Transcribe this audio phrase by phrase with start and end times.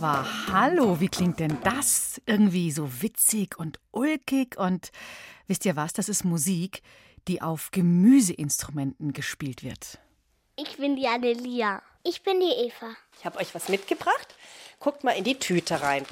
[0.00, 2.22] Aber hallo, wie klingt denn das?
[2.24, 4.92] Irgendwie so witzig und ulkig und
[5.48, 6.82] wisst ihr was, das ist Musik,
[7.26, 9.98] die auf Gemüseinstrumenten gespielt wird.
[10.54, 11.82] Ich bin die Adelia.
[12.04, 12.94] Ich bin die Eva.
[13.18, 14.36] Ich habe euch was mitgebracht.
[14.78, 16.06] Guckt mal in die Tüte rein.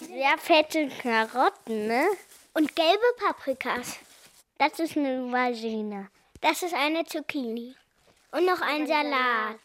[0.00, 2.04] Sehr fette Karotten, ne?
[2.52, 3.96] Und gelbe Paprikas.
[4.58, 6.10] Das ist eine Aubergine.
[6.42, 7.74] Das ist eine Zucchini.
[8.30, 9.56] Und noch ein Salat.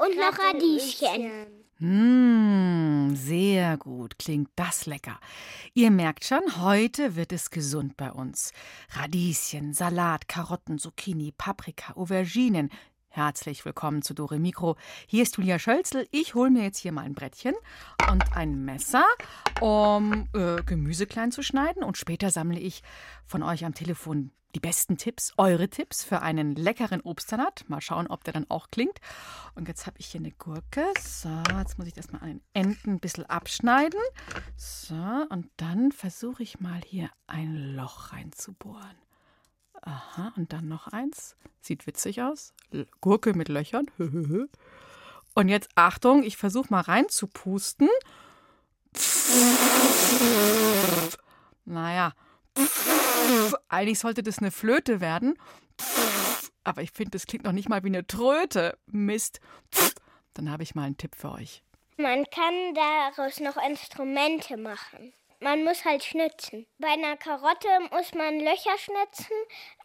[0.00, 1.30] Und noch Radieschen.
[1.78, 5.20] Mmh, sehr gut, klingt das lecker.
[5.74, 8.52] Ihr merkt schon, heute wird es gesund bei uns.
[8.92, 12.70] Radieschen, Salat, Karotten, Zucchini, Paprika, Auberginen.
[13.12, 14.76] Herzlich willkommen zu Dore Mikro.
[15.08, 16.06] Hier ist Julia Schölzel.
[16.12, 17.56] Ich hole mir jetzt hier mal ein Brettchen
[18.08, 19.04] und ein Messer,
[19.60, 21.82] um äh, Gemüse klein zu schneiden.
[21.82, 22.84] Und später sammle ich
[23.26, 27.64] von euch am Telefon die besten Tipps, eure Tipps für einen leckeren Obstsalat.
[27.66, 29.00] Mal schauen, ob der dann auch klingt.
[29.56, 30.84] Und jetzt habe ich hier eine Gurke.
[31.00, 34.00] So, jetzt muss ich das mal an den Enden ein bisschen abschneiden.
[34.56, 39.09] So, und dann versuche ich mal hier ein Loch reinzubohren.
[39.82, 41.36] Aha, und dann noch eins.
[41.60, 42.54] Sieht witzig aus.
[42.72, 43.86] L Gurke mit Löchern.
[45.34, 47.88] Und jetzt Achtung, ich versuche mal reinzupusten.
[51.64, 52.12] Naja,
[53.68, 55.38] eigentlich sollte das eine Flöte werden.
[56.64, 58.76] Aber ich finde, das klingt noch nicht mal wie eine Tröte.
[58.86, 59.40] Mist.
[60.34, 61.62] Dann habe ich mal einen Tipp für euch.
[61.96, 65.12] Man kann daraus noch Instrumente machen.
[65.42, 66.66] Man muss halt schnitzen.
[66.78, 69.34] Bei einer Karotte muss man Löcher schnitzen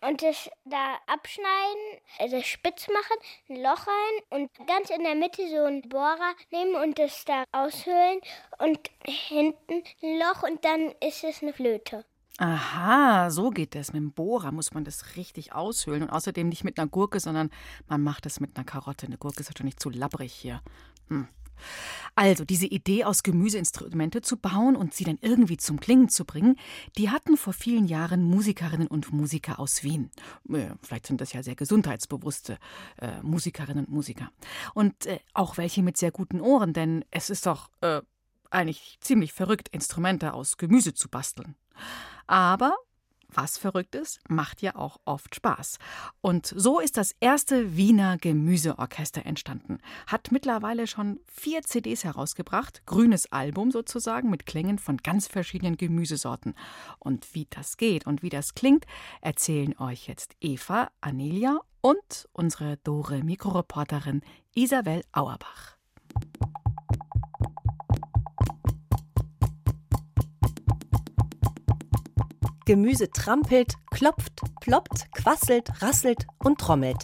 [0.01, 3.17] und es da abschneiden, also spitz machen,
[3.49, 7.45] ein Loch rein und ganz in der Mitte so einen Bohrer nehmen und es da
[7.53, 8.19] aushöhlen
[8.59, 12.03] und hinten ein Loch und dann ist es eine Flöte.
[12.37, 13.93] Aha, so geht das.
[13.93, 16.03] Mit dem Bohrer muss man das richtig aushöhlen.
[16.03, 17.49] Und außerdem nicht mit einer Gurke, sondern
[17.87, 19.05] man macht es mit einer Karotte.
[19.05, 20.61] Eine Gurke ist wahrscheinlich zu labbrig hier.
[21.07, 21.29] Hm.
[22.15, 26.57] Also, diese Idee, aus Gemüseinstrumente zu bauen und sie dann irgendwie zum Klingen zu bringen,
[26.97, 30.09] die hatten vor vielen Jahren Musikerinnen und Musiker aus Wien.
[30.81, 32.57] Vielleicht sind das ja sehr gesundheitsbewusste
[32.97, 34.31] äh, Musikerinnen und Musiker.
[34.73, 38.01] Und äh, auch welche mit sehr guten Ohren, denn es ist doch äh,
[38.49, 41.55] eigentlich ziemlich verrückt, Instrumente aus Gemüse zu basteln.
[42.27, 42.75] Aber
[43.35, 45.77] was verrückt ist, macht ja auch oft Spaß.
[46.21, 49.79] Und so ist das erste Wiener Gemüseorchester entstanden.
[50.07, 56.55] Hat mittlerweile schon vier CDs herausgebracht, grünes Album sozusagen, mit Klängen von ganz verschiedenen Gemüsesorten.
[56.99, 58.85] Und wie das geht und wie das klingt,
[59.21, 64.21] erzählen euch jetzt Eva, Anelia und unsere Dore Mikroreporterin
[64.55, 65.75] Isabel Auerbach.
[72.65, 76.97] Gemüse trampelt, klopft, ploppt, quasselt, rasselt und trommelt.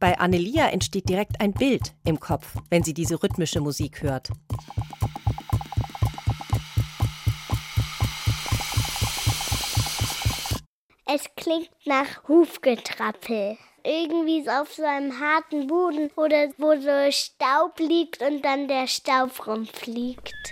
[0.00, 4.30] Bei Annelia entsteht direkt ein Bild im Kopf, wenn sie diese rhythmische Musik hört.
[11.06, 13.56] Es klingt nach Hufgetrappel.
[13.84, 18.88] Irgendwie so auf so einem harten Boden oder wo so Staub liegt und dann der
[18.88, 20.47] Staub rumfliegt.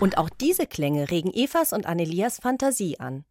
[0.00, 3.24] Und auch diese Klänge regen Evas und Annelias Fantasie an.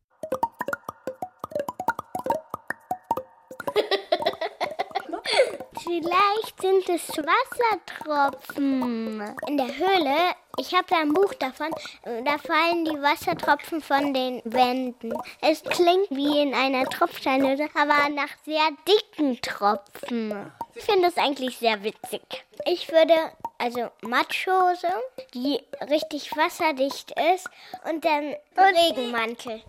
[5.82, 9.22] Vielleicht sind es Wassertropfen.
[9.48, 11.70] In der Höhle, ich habe da ein Buch davon,
[12.04, 15.14] da fallen die Wassertropfen von den Wänden.
[15.42, 20.52] Es klingt wie in einer Tropfsteinhöhle, aber nach sehr dicken Tropfen.
[20.76, 22.22] Ich finde es eigentlich sehr witzig.
[22.66, 23.14] Ich würde
[23.60, 24.88] also Matschhose,
[25.34, 25.60] die
[25.90, 27.50] richtig wasserdicht ist
[27.90, 29.62] und dann Regenmantel.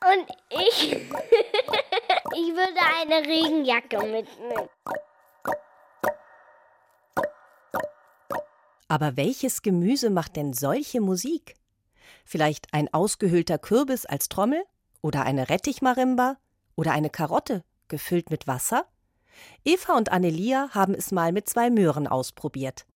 [0.00, 4.68] Und ich, ich würde eine Regenjacke mitnehmen.
[8.88, 11.54] Aber welches Gemüse macht denn solche Musik?
[12.24, 14.62] Vielleicht ein ausgehöhlter Kürbis als Trommel
[15.02, 16.36] Oder eine Rettichmarimba?
[16.76, 18.86] Oder eine Karotte, gefüllt mit Wasser?
[19.64, 22.86] Eva und Annelia haben es mal mit zwei Möhren ausprobiert.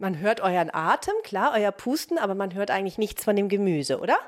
[0.00, 4.00] Man hört euren Atem, klar, euer Pusten, aber man hört eigentlich nichts von dem Gemüse,
[4.00, 4.18] oder?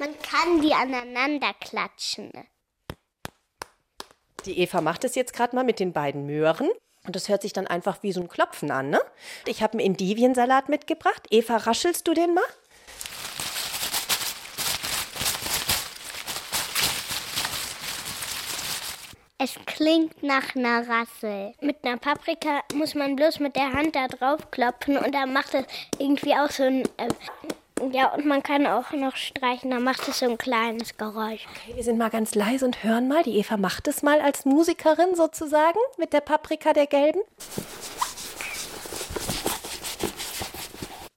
[0.00, 2.32] Man kann die aneinander klatschen.
[4.44, 6.68] Die Eva macht es jetzt gerade mal mit den beiden Möhren.
[7.06, 9.00] Und das hört sich dann einfach wie so ein Klopfen an, ne?
[9.46, 11.28] Ich habe einen Endiviensalat mitgebracht.
[11.30, 12.42] Eva, raschelst du den mal?
[19.42, 21.54] Es klingt nach einer Rassel.
[21.62, 25.54] Mit einer Paprika muss man bloß mit der Hand da drauf klopfen und dann macht
[25.54, 25.64] es
[25.98, 26.82] irgendwie auch so ein.
[26.98, 27.08] Äh,
[27.90, 31.46] ja, und man kann auch noch streichen, dann macht es so ein kleines Geräusch.
[31.56, 33.22] Okay, wir sind mal ganz leise und hören mal.
[33.22, 37.22] Die Eva macht es mal als Musikerin sozusagen mit der Paprika der gelben.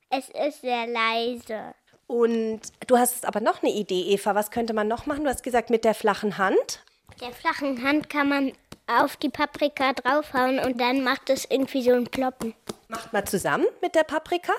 [0.09, 1.75] Es ist sehr leise.
[2.07, 4.33] Und du hast aber noch eine Idee, Eva.
[4.33, 5.25] Was könnte man noch machen?
[5.25, 6.85] Du hast gesagt, mit der flachen Hand.
[7.13, 8.53] Mit der flachen Hand kann man
[8.87, 12.55] auf die Paprika draufhauen und dann macht es irgendwie so ein Ploppen.
[12.87, 14.51] Macht mal zusammen mit der Paprika.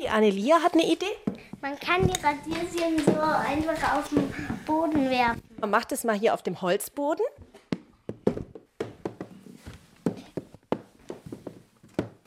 [0.00, 1.04] Die Annelia hat eine Idee.
[1.60, 4.32] Man kann die Radieschen so einfach auf den
[4.64, 5.42] Boden werfen.
[5.60, 7.26] Man macht es mal hier auf dem Holzboden.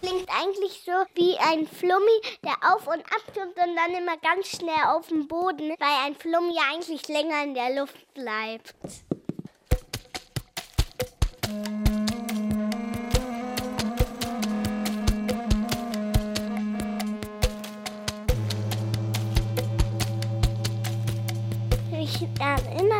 [0.03, 4.47] Klingt eigentlich so wie ein Flummi, der auf und ab kommt und dann immer ganz
[4.47, 8.75] schnell auf dem Boden, weil ein Flummi ja eigentlich länger in der Luft bleibt.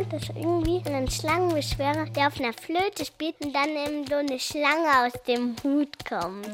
[0.10, 4.40] Das irgendwie an einen Schlangenbeschwörer, der auf einer Flöte spielt und dann eben so eine
[4.40, 6.46] Schlange aus dem Hut kommt.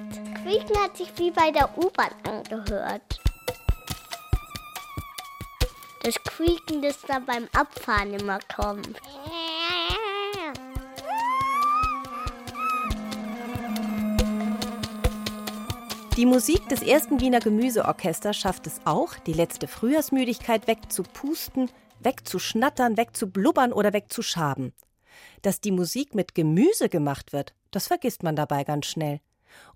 [0.44, 3.22] Quieken hat sich wie bei der U-Bahn angehört.
[6.04, 9.00] Das Quieken, das da beim Abfahren immer kommt.
[16.20, 21.70] Die Musik des ersten Wiener Gemüseorchesters schafft es auch, die letzte Frühjahrsmüdigkeit wegzupusten,
[22.02, 24.74] wegzuschnattern, wegzublubbern oder wegzuschaben.
[25.42, 29.20] Dass die Musik mit Gemüse gemacht wird, das vergisst man dabei ganz schnell.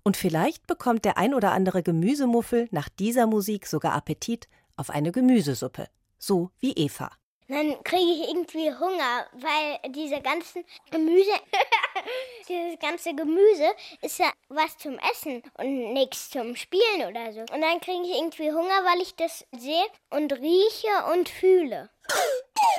[0.02, 5.12] Und vielleicht bekommt der ein oder andere Gemüsemuffel nach dieser Musik sogar Appetit auf eine
[5.12, 5.88] Gemüsesuppe.
[6.18, 7.10] So wie Eva.
[7.48, 11.32] Dann kriege ich irgendwie Hunger, weil diese ganzen Gemüse,
[12.48, 13.68] dieses ganze Gemüse
[14.00, 17.40] ist ja was zum Essen und nichts zum Spielen oder so.
[17.40, 21.90] Und dann kriege ich irgendwie Hunger, weil ich das sehe und rieche und fühle.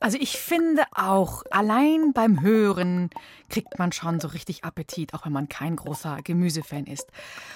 [0.00, 3.10] Also ich finde auch, allein beim Hören
[3.48, 7.08] kriegt man schon so richtig Appetit, auch wenn man kein großer Gemüsefan ist.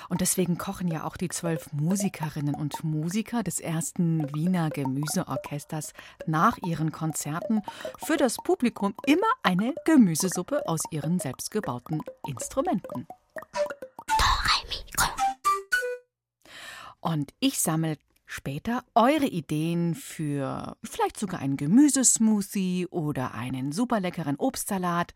[0.09, 5.93] Und deswegen kochen ja auch die zwölf Musikerinnen und Musiker des ersten Wiener Gemüseorchesters
[6.27, 7.63] nach ihren Konzerten
[7.99, 13.07] für das Publikum immer eine Gemüsesuppe aus ihren selbstgebauten Instrumenten.
[17.01, 17.99] Und ich sammle
[18.33, 25.13] später eure Ideen für vielleicht sogar einen Gemüsesmoothie oder einen super leckeren Obstsalat.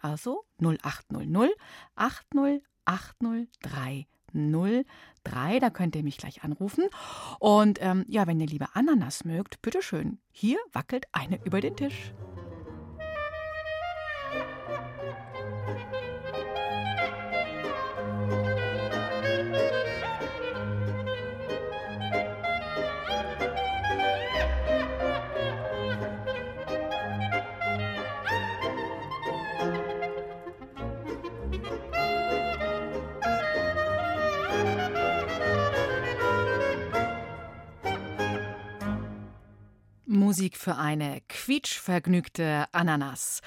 [0.00, 1.50] also 0800
[1.96, 5.58] 808030 3.
[5.58, 6.84] Da könnt ihr mich gleich anrufen.
[7.38, 10.18] Und ähm, ja, wenn ihr lieber Ananas mögt, bitteschön.
[10.30, 12.12] Hier wackelt eine über den Tisch.
[40.30, 43.40] Musik für eine quietschvergnügte Ananas.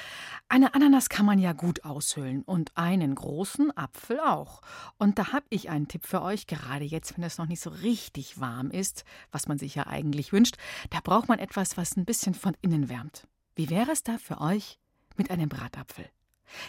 [0.50, 4.60] Eine Ananas kann man ja gut aushöhlen und einen großen Apfel auch.
[4.98, 7.70] Und da habe ich einen Tipp für euch, gerade jetzt, wenn es noch nicht so
[7.70, 10.58] richtig warm ist, was man sich ja eigentlich wünscht,
[10.90, 13.30] da braucht man etwas, was ein bisschen von innen wärmt.
[13.56, 14.78] Wie wäre es da für euch
[15.16, 16.10] mit einem Bratapfel?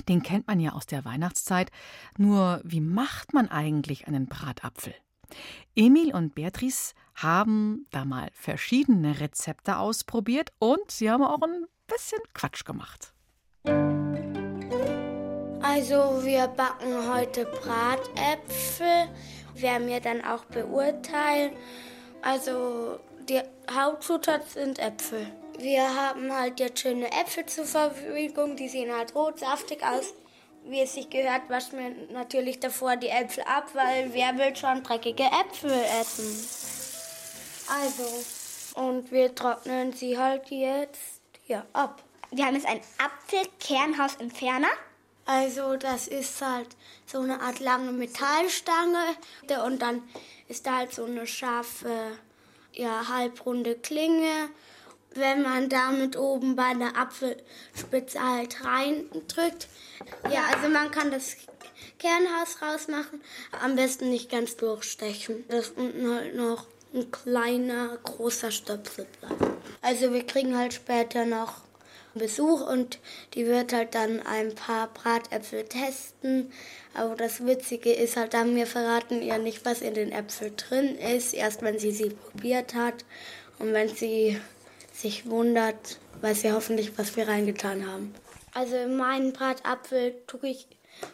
[0.09, 1.73] Den kennt man ja aus der Weihnachtszeit.
[2.19, 4.95] Nur wie macht man eigentlich einen Bratapfel?
[5.75, 12.21] Emil und Beatrice haben da mal verschiedene Rezepte ausprobiert und sie haben auch ein bisschen
[12.33, 13.13] Quatsch gemacht.
[15.63, 19.09] Also wir backen heute Bratäpfel,
[19.55, 21.53] werden wir dann auch beurteilen.
[22.23, 25.27] Also die Hauptzutat sind Äpfel.
[25.59, 30.15] Wir haben halt jetzt schöne Äpfel zur Verfügung, die sehen halt rot, saftig aus.
[30.67, 34.83] Wie es sich gehört, waschen wir natürlich davor die Äpfel ab, weil wer will schon
[34.83, 36.49] dreckige Äpfel essen?
[37.69, 42.03] Also, und wir trocknen sie halt jetzt hier ab.
[42.31, 44.71] Wir haben jetzt einen Apfelkernhausentferner.
[45.27, 46.69] Also das ist halt
[47.07, 49.17] so eine Art lange Metallstange
[49.65, 50.03] und dann
[50.49, 52.19] ist da halt so eine scharfe,
[52.73, 54.49] ja, halbrunde Klinge.
[55.15, 59.69] Wenn man damit oben bei der Apfelspitze halt reindrückt,
[60.31, 61.37] ja, also man kann das
[61.99, 63.23] Kernhaus rausmachen,
[63.63, 69.43] am besten nicht ganz durchstechen, dass unten halt noch ein kleiner, großer Stöpsel bleibt.
[69.83, 71.63] Also wir kriegen halt später noch
[72.15, 72.99] Besuch und
[73.35, 76.53] die wird halt dann ein paar Bratäpfel testen.
[76.95, 80.97] Aber das Witzige ist halt, dann wir verraten ihr nicht, was in den Äpfeln drin
[80.97, 83.05] ist, erst wenn sie sie probiert hat
[83.59, 84.41] und wenn sie
[84.95, 88.15] sich wundert, weiß sie hoffentlich, was wir reingetan haben.
[88.55, 90.67] Also in meinen Bratapfel tue ich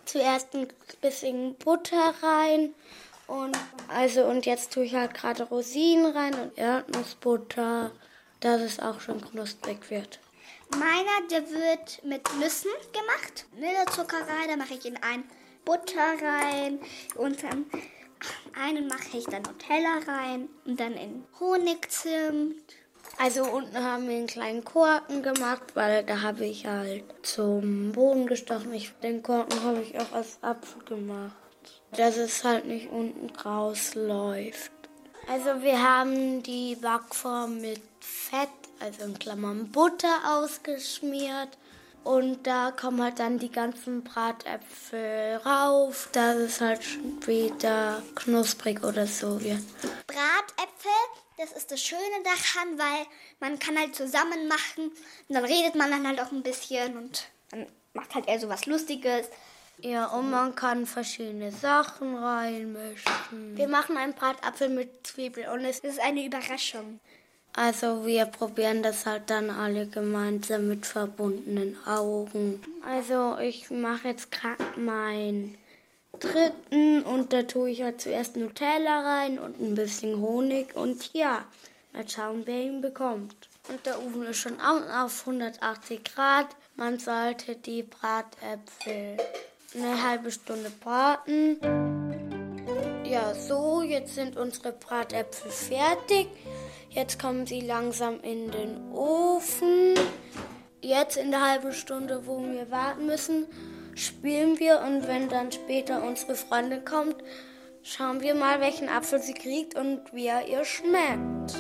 [0.05, 0.69] zuerst ein
[1.01, 2.75] bisschen Butter rein
[3.27, 3.57] und
[3.89, 7.91] also und jetzt tue ich halt gerade Rosinen rein und Erdnussbutter,
[8.41, 10.21] dass es auch schon knusprig wird.
[10.71, 13.47] Meiner, der wird mit Nüssen gemacht.
[13.59, 15.25] Milderzucker rein, da mache ich in ein
[15.65, 16.79] Butter rein
[17.17, 17.67] und dann
[18.55, 22.80] einen mache ich dann Nutella rein und dann in Honigzimt.
[23.23, 28.27] Also unten haben wir einen kleinen Korken gemacht, weil da habe ich halt zum Boden
[28.27, 28.73] gestochen.
[28.73, 31.37] Ich, den Korken habe ich auch als Apfel gemacht,
[31.93, 34.73] dass es halt nicht unten rausläuft.
[35.29, 38.49] Also wir haben die Backform mit Fett
[38.81, 41.59] also in Klammern Butter ausgeschmiert.
[42.03, 49.07] Und da kommen halt dann die ganzen Bratäpfel rauf, dass es halt später knusprig oder
[49.07, 49.61] so wird.
[50.07, 50.91] Bratäpfel,
[51.40, 53.06] das ist das Schöne daran, weil
[53.40, 54.90] man kann halt zusammen machen
[55.28, 58.49] und dann redet man dann halt auch ein bisschen und dann macht halt eher so
[58.49, 59.28] was Lustiges.
[59.78, 63.56] Ja, und man kann verschiedene Sachen reinmischen.
[63.56, 67.00] Wir machen einen Bratapfel mit Zwiebel und es ist eine Überraschung.
[67.54, 72.62] Also wir probieren das halt dann alle gemeinsam mit verbundenen Augen.
[72.87, 75.56] Also ich mache jetzt gerade meinen
[76.21, 81.45] dritten und da tue ich halt zuerst Nutella rein und ein bisschen Honig und ja,
[81.93, 83.49] mal schauen, wer ihn bekommt.
[83.69, 86.47] Und der Ofen ist schon auf 180 Grad.
[86.77, 89.17] Man sollte die Bratäpfel
[89.75, 91.59] eine halbe Stunde braten.
[93.05, 96.29] Ja, so, jetzt sind unsere Bratäpfel fertig.
[96.91, 99.95] Jetzt kommen sie langsam in den Ofen.
[100.81, 103.47] Jetzt in der halben Stunde, wo wir warten müssen,
[104.00, 107.16] spielen wir und wenn dann später unsere Freundin kommt,
[107.83, 111.54] schauen wir mal, welchen Apfel sie kriegt und wie er ihr schmeckt.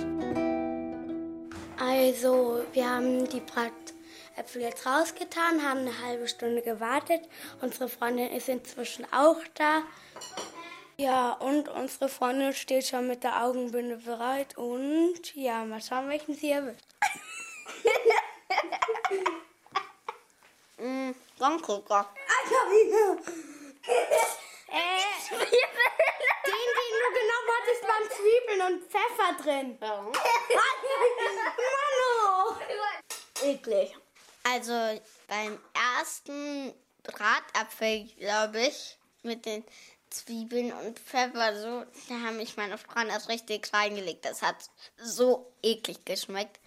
[1.78, 7.22] Also, wir haben die Bratäpfel jetzt rausgetan, haben eine halbe Stunde gewartet.
[7.60, 9.82] Unsere Freundin ist inzwischen auch da.
[10.96, 16.34] Ja, und unsere Freundin steht schon mit der Augenbinde bereit und ja, mal schauen, welchen
[16.34, 16.84] sie erwischt.
[20.78, 21.82] mm, danke,
[24.72, 25.50] Äh, den,
[26.46, 29.78] den du genommen hattest, waren Zwiebeln und Pfeffer drin.
[29.80, 29.96] Ja.
[31.76, 32.56] Mano!
[33.42, 33.96] Eklig.
[34.42, 34.72] Also
[35.28, 35.58] beim
[35.98, 39.64] ersten Bratapfel, glaube ich, mit den
[40.10, 44.24] Zwiebeln und Pfeffer, so, da haben mich meine Freunde erst richtig reingelegt.
[44.24, 44.56] Das hat
[44.98, 46.58] so eklig geschmeckt.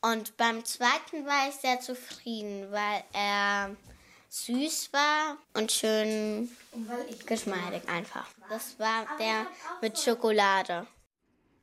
[0.00, 3.76] Und beim zweiten war ich sehr zufrieden, weil er
[4.32, 6.48] süß war und schön
[7.26, 8.26] geschmeidig einfach.
[8.48, 9.46] Das war der
[9.82, 10.86] mit Schokolade.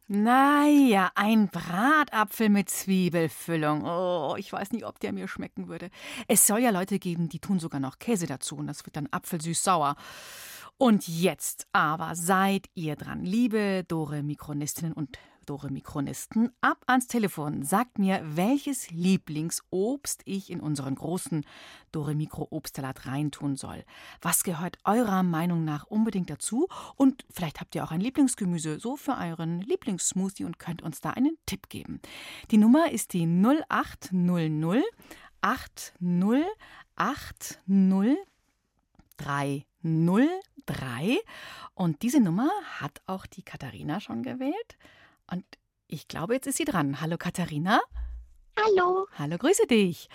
[0.07, 3.85] Naja, ein Bratapfel mit Zwiebelfüllung.
[3.85, 5.89] Oh, ich weiß nicht, ob der mir schmecken würde.
[6.27, 9.07] Es soll ja Leute geben, die tun sogar noch Käse dazu und das wird dann
[9.11, 9.95] apfelsüß-sauer.
[10.77, 15.17] Und jetzt aber seid ihr dran, liebe Dore Mikronistinnen und
[15.49, 17.63] Dore Mikronisten, ab ans Telefon.
[17.63, 21.43] Sagt mir, welches Lieblingsobst ich in unseren großen
[21.91, 23.83] Dore Mikro Obstsalat reintun soll.
[24.21, 26.67] Was gehört eurer Meinung nach unbedingt dazu?
[26.95, 31.09] Und vielleicht habt ihr auch ein Lieblingsgemüse so für euren Lieblingssmoothie und könnt uns da
[31.09, 31.99] einen Tipp geben.
[32.51, 34.83] Die Nummer ist die 0800
[35.41, 37.57] 8080
[39.17, 39.65] 03.
[41.73, 44.77] Und diese Nummer hat auch die Katharina schon gewählt.
[45.31, 45.45] Und
[45.87, 47.01] ich glaube, jetzt ist sie dran.
[47.01, 47.81] Hallo Katharina.
[48.57, 49.07] Hallo.
[49.17, 50.09] Hallo, grüße dich.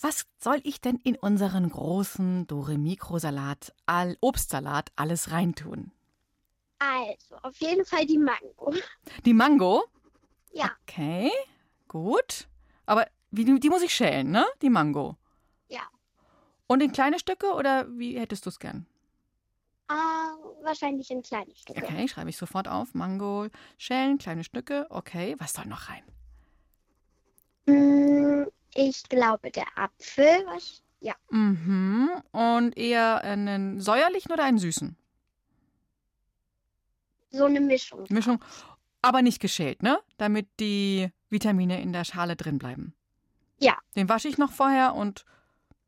[0.00, 5.92] Was soll ich denn in unseren großen Dore-Mikro-Salat, all Obstsalat alles reintun?
[6.78, 8.74] Also, auf jeden Fall die Mango.
[9.24, 9.84] Die Mango?
[10.52, 10.70] Ja.
[10.82, 11.30] Okay,
[11.88, 12.48] gut.
[12.86, 14.44] Aber wie, die muss ich schälen, ne?
[14.62, 15.16] Die Mango.
[15.68, 15.82] Ja.
[16.66, 18.86] Und in kleine Stücke oder wie hättest du es gern?
[19.88, 21.82] Ah, wahrscheinlich in kleine Stücke.
[21.82, 22.94] Okay, schreibe ich sofort auf.
[22.94, 24.86] Mango, schälen, kleine Stücke.
[24.90, 26.02] Okay, was soll noch rein?
[27.66, 30.44] Mm, Ich glaube, der Apfel.
[30.46, 30.82] Was?
[31.00, 32.10] Ja, Mhm.
[32.32, 34.96] Und eher einen säuerlichen oder einen süßen?
[37.30, 38.04] so eine Mischung.
[38.10, 38.42] Mischung.
[39.02, 39.98] Aber nicht geschält, ne?
[40.18, 42.94] Damit die Vitamine in der Schale drin bleiben.
[43.58, 43.76] Ja.
[43.96, 45.24] Den wasche ich noch vorher und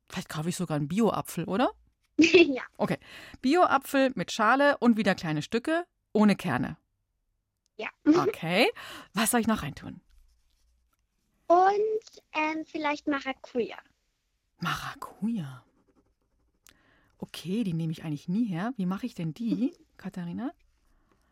[0.09, 1.71] vielleicht kaufe ich sogar einen Bio-Apfel, oder?
[2.57, 2.63] ja.
[2.77, 2.99] Okay.
[3.43, 6.77] Bio-Apfel mit Schale und wieder kleine Stücke, ohne Kerne.
[7.77, 7.89] Ja.
[8.05, 8.71] Okay.
[9.13, 10.01] Was soll ich noch reintun?
[11.47, 13.77] Und ähm, vielleicht Maracuja.
[14.59, 15.63] Maracuja.
[17.19, 18.73] Okay, die nehme ich eigentlich nie her.
[18.77, 20.53] Wie mache ich denn die, Katharina?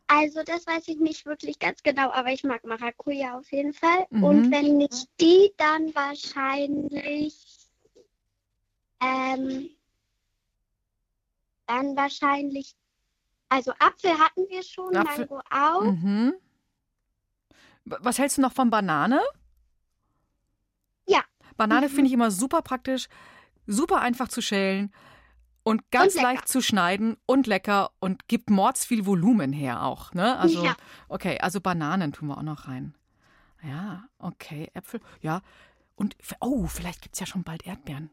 [0.07, 4.07] Also, das weiß ich nicht wirklich ganz genau, aber ich mag Maracuja auf jeden Fall.
[4.11, 4.25] Mhm.
[4.25, 7.69] Und wenn nicht die, dann wahrscheinlich.
[9.01, 9.71] Ähm,
[11.67, 12.75] dann wahrscheinlich.
[13.49, 15.83] Also, Apfel hatten wir schon, Apfel- Mango auch.
[15.83, 16.35] Mhm.
[17.85, 19.21] Was hältst du noch von Banane?
[21.07, 21.23] Ja.
[21.57, 21.93] Banane Mhm.
[21.93, 23.09] finde ich immer super praktisch,
[23.67, 24.93] super einfach zu schälen
[25.63, 30.13] und ganz Und leicht zu schneiden und lecker und gibt mords viel Volumen her auch.
[30.15, 30.39] Ne?
[30.39, 30.75] Also, Ja.
[31.09, 32.95] okay, also Bananen tun wir auch noch rein.
[33.63, 35.41] Ja, okay, Äpfel, ja.
[35.95, 38.11] Und, oh, vielleicht gibt es ja schon bald Erdbeeren.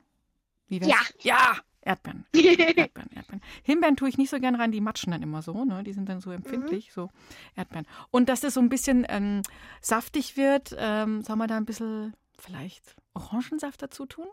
[0.69, 0.97] Ja.
[1.19, 2.25] Ja, Erdbeeren.
[2.33, 3.41] Erdbeeren, Erdbeeren.
[3.63, 5.83] Himbeeren tue ich nicht so gern rein, die matschen dann immer so, ne?
[5.83, 7.09] Die sind dann so empfindlich, so
[7.55, 7.87] Erdbeeren.
[8.11, 9.41] Und dass das so ein bisschen ähm,
[9.81, 14.27] saftig wird, ähm, soll man da ein bisschen vielleicht Orangensaft dazu tun?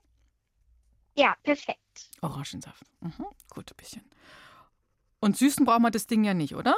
[1.16, 2.10] Ja, perfekt.
[2.20, 2.84] Orangensaft.
[3.00, 4.02] Mhm, gut, ein bisschen.
[5.20, 6.76] Und süßen braucht man das Ding ja nicht, oder?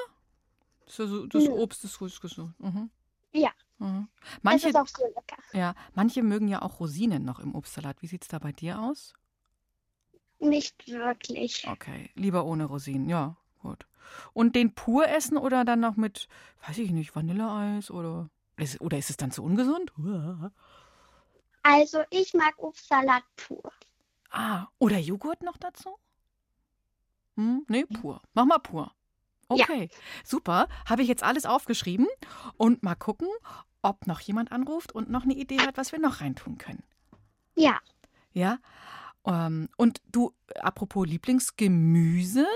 [0.87, 1.51] Das, so, das Nö.
[1.51, 2.59] Obst ist ruhig gesund.
[2.59, 2.91] Mhm.
[3.33, 3.51] Ja.
[3.79, 4.09] Mhm.
[4.21, 5.43] Das Manche, ist auch so lecker.
[5.53, 8.03] ja, manche mögen ja auch Rosinen noch im Obstsalat.
[8.03, 9.15] Wie sieht es da bei dir aus?
[10.41, 11.67] Nicht wirklich.
[11.69, 13.87] Okay, lieber ohne Rosinen, ja, gut.
[14.33, 16.29] Und den pur essen oder dann noch mit,
[16.67, 19.93] weiß ich nicht, Vanilleeis oder ist, oder ist es dann zu ungesund?
[21.63, 23.71] Also, ich mag Obstsalat pur.
[24.31, 25.97] Ah, oder Joghurt noch dazu?
[27.37, 28.23] Hm, nee, pur.
[28.35, 28.93] Mach mal pur.
[29.53, 29.65] Ja.
[29.65, 29.91] Okay,
[30.25, 30.69] super.
[30.89, 32.07] Habe ich jetzt alles aufgeschrieben
[32.57, 33.29] und mal gucken,
[33.83, 36.85] ob noch jemand anruft und noch eine Idee hat, was wir noch reintun können.
[37.57, 37.81] Ja.
[38.33, 38.59] Ja.
[39.31, 42.47] Ähm, und du, apropos Lieblingsgemüse,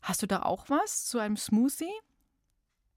[0.00, 1.92] hast du da auch was zu einem Smoothie?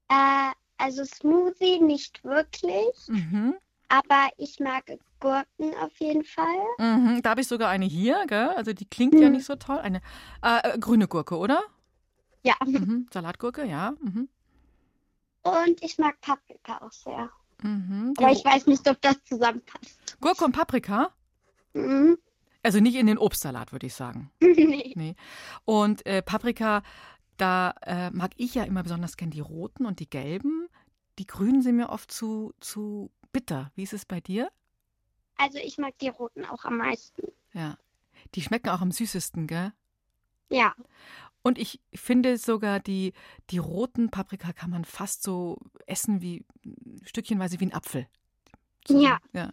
[0.08, 3.54] Äh, also Smoothie nicht wirklich, Mhm.
[3.88, 4.84] aber ich mag
[5.20, 6.46] Gurken auf jeden Fall.
[6.78, 7.20] Mhm.
[7.22, 8.48] Da habe ich sogar eine hier, gell?
[8.56, 9.32] Also die klingt ja Mhm.
[9.32, 9.78] nicht so toll.
[9.78, 10.00] Eine
[10.42, 11.62] äh, äh, grüne Gurke, oder?
[12.42, 12.54] Ja.
[12.64, 13.06] Mhm.
[13.12, 13.92] Salatgurke, ja.
[14.00, 14.30] Mhm.
[15.42, 17.30] Und ich mag Paprika auch sehr.
[17.62, 18.14] Mhm.
[18.16, 20.16] Aber ich weiß nicht, ob das zusammenpasst.
[20.22, 21.10] Gurke und Paprika?
[21.74, 22.16] Mhm.
[22.62, 24.30] Also nicht in den Obstsalat, würde ich sagen.
[24.40, 24.92] nee.
[24.96, 25.14] Nee.
[25.64, 26.82] Und äh, Paprika,
[27.36, 30.68] da äh, mag ich ja immer besonders gern die roten und die gelben.
[31.18, 33.70] Die grünen sind mir oft zu, zu bitter.
[33.74, 34.50] Wie ist es bei dir?
[35.36, 37.22] Also ich mag die roten auch am meisten.
[37.54, 37.78] Ja.
[38.34, 39.72] Die schmecken auch am süßesten, gell?
[40.50, 40.74] Ja.
[41.42, 43.14] Und ich finde sogar, die,
[43.48, 46.44] die roten Paprika kann man fast so essen wie
[47.04, 48.06] stückchenweise wie ein Apfel.
[48.86, 49.18] So, Ja.
[49.32, 49.50] ja.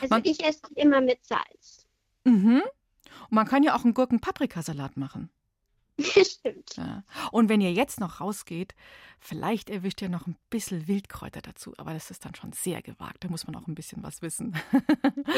[0.00, 1.85] Also Man- ich esse immer mit Salz.
[2.26, 2.62] Mhm.
[2.62, 5.30] Und man kann ja auch einen Gurken-Paprikasalat machen.
[5.98, 6.76] Stimmt.
[6.76, 7.04] Ja.
[7.32, 8.74] Und wenn ihr jetzt noch rausgeht,
[9.18, 11.72] vielleicht erwischt ihr noch ein bisschen Wildkräuter dazu.
[11.78, 13.24] Aber das ist dann schon sehr gewagt.
[13.24, 14.56] Da muss man auch ein bisschen was wissen.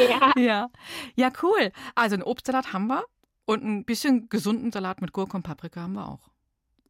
[0.08, 0.32] Ja.
[0.36, 0.70] ja.
[1.14, 1.72] Ja, cool.
[1.94, 3.04] Also einen Obstsalat haben wir
[3.44, 6.30] und ein bisschen gesunden Salat mit Gurke und Paprika haben wir auch.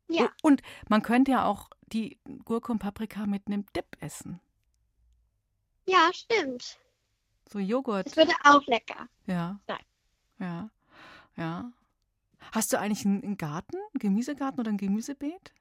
[0.09, 0.31] Ja.
[0.43, 4.41] Und man könnte ja auch die Gurke und Paprika mit einem Dip essen.
[5.87, 6.79] Ja, stimmt.
[7.51, 8.07] So Joghurt.
[8.07, 9.09] Das würde auch lecker.
[9.27, 9.59] Ja.
[9.67, 9.79] sein.
[10.39, 10.71] Ja.
[11.37, 11.73] Ja.
[12.53, 15.53] Hast du eigentlich einen Garten, einen Gemüsegarten oder ein Gemüsebeet?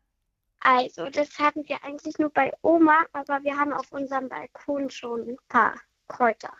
[0.60, 5.21] Also, das hatten wir eigentlich nur bei Oma, aber wir haben auf unserem Balkon schon
[5.30, 5.76] ein paar
[6.08, 6.54] Kräuter.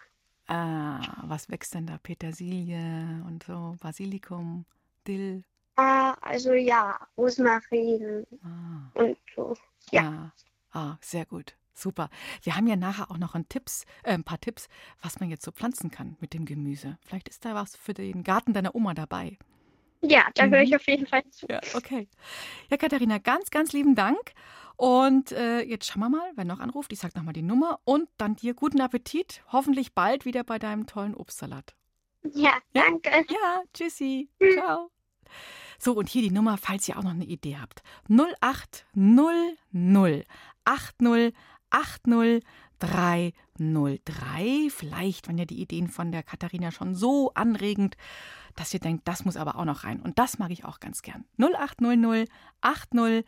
[0.48, 1.98] Ah, was wächst denn da?
[1.98, 4.66] Petersilie und so, Basilikum,
[5.08, 5.44] Dill.
[5.76, 9.56] Ah, also ja, Rosmarin Ah, und so.
[9.92, 10.04] Ja.
[10.04, 10.32] ja.
[10.72, 11.56] Ah, sehr gut.
[11.78, 12.10] Super.
[12.42, 14.68] Wir haben ja nachher auch noch ein, Tipps, äh, ein paar Tipps,
[15.02, 16.98] was man jetzt so pflanzen kann mit dem Gemüse.
[17.06, 19.38] Vielleicht ist da was für den Garten deiner Oma dabei.
[20.02, 20.76] Ja, da höre ich Mhm.
[20.76, 21.46] auf jeden Fall zu.
[21.50, 22.08] Ja, okay.
[22.70, 24.34] Ja, Katharina, ganz, ganz lieben Dank.
[24.76, 26.94] Und äh, jetzt schauen wir mal, wer noch anruft.
[26.94, 29.42] Ich sage nochmal die Nummer und dann dir guten Appetit.
[29.52, 31.76] Hoffentlich bald wieder bei deinem tollen Obstsalat.
[32.34, 33.10] Ja, danke.
[33.30, 34.30] Ja, tschüssi.
[34.54, 34.90] Ciao.
[35.80, 37.82] So, und hier die Nummer, falls ihr auch noch eine Idee habt.
[38.08, 40.26] 0800
[40.66, 41.34] 80
[41.70, 42.44] 80
[42.80, 44.70] 303.
[44.70, 47.98] Vielleicht, wenn ihr die Ideen von der Katharina schon so anregend,
[48.56, 50.02] dass ihr denkt, das muss aber auch noch rein.
[50.02, 51.26] Und das mag ich auch ganz gern.
[51.38, 52.30] 0800
[52.62, 53.26] 80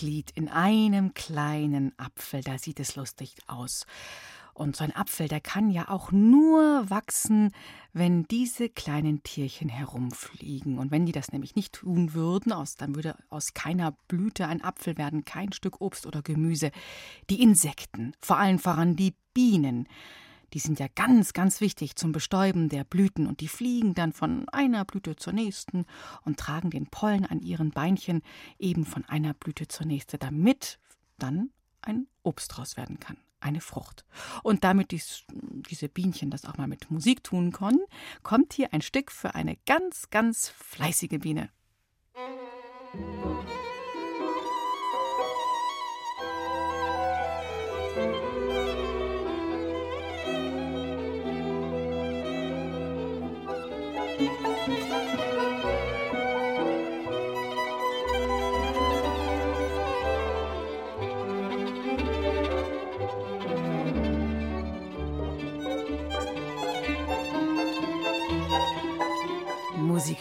[0.00, 3.86] Lied in einem kleinen Apfel, da sieht es lustig aus.
[4.58, 7.52] Und so ein Apfel, der kann ja auch nur wachsen,
[7.92, 10.78] wenn diese kleinen Tierchen herumfliegen.
[10.78, 14.64] Und wenn die das nämlich nicht tun würden, aus, dann würde aus keiner Blüte ein
[14.64, 16.72] Apfel werden, kein Stück Obst oder Gemüse.
[17.30, 19.86] Die Insekten, vor allen voran die Bienen,
[20.54, 24.48] die sind ja ganz, ganz wichtig zum Bestäuben der Blüten und die fliegen dann von
[24.50, 25.84] einer Blüte zur nächsten
[26.24, 28.22] und tragen den Pollen an ihren Beinchen
[28.58, 30.78] eben von einer Blüte zur nächsten, damit
[31.18, 31.50] dann
[31.82, 34.04] ein Obst draus werden kann, eine Frucht.
[34.42, 35.24] Und damit dies,
[35.70, 37.80] diese Bienchen das auch mal mit Musik tun können,
[38.22, 41.50] kommt hier ein Stück für eine ganz, ganz fleißige Biene.
[47.96, 48.27] Musik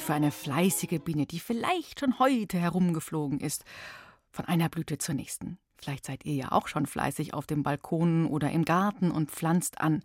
[0.07, 3.65] für eine fleißige Biene, die vielleicht schon heute herumgeflogen ist,
[4.31, 5.57] von einer Blüte zur nächsten.
[5.75, 9.81] Vielleicht seid ihr ja auch schon fleißig auf dem Balkon oder im Garten und pflanzt
[9.81, 10.01] an.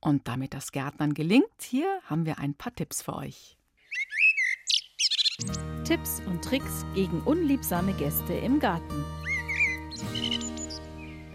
[0.00, 3.56] Und damit das Gärtnern gelingt, hier haben wir ein paar Tipps für euch.
[5.84, 9.04] Tipps und Tricks gegen unliebsame Gäste im Garten.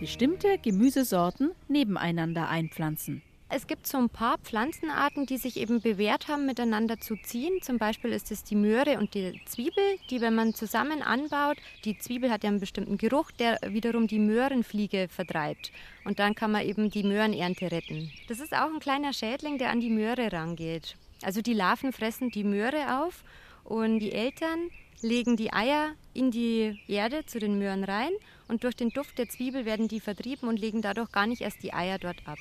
[0.02, 3.22] Bestimmte Gemüsesorten nebeneinander einpflanzen.
[3.54, 7.62] Es gibt so ein paar Pflanzenarten, die sich eben bewährt haben, miteinander zu ziehen.
[7.62, 11.98] Zum Beispiel ist es die Möhre und die Zwiebel, die, wenn man zusammen anbaut, die
[11.98, 15.74] Zwiebel hat ja einen bestimmten Geruch, der wiederum die Möhrenfliege vertreibt.
[16.06, 18.10] Und dann kann man eben die Möhrenernte retten.
[18.30, 20.96] Das ist auch ein kleiner Schädling, der an die Möhre rangeht.
[21.22, 23.26] Also die Larven fressen die Möhre auf
[23.66, 24.70] und die Eltern
[25.02, 28.12] legen die Eier in die Erde zu den Möhren rein
[28.48, 31.62] und durch den Duft der Zwiebel werden die vertrieben und legen dadurch gar nicht erst
[31.64, 32.38] die Eier dort ab.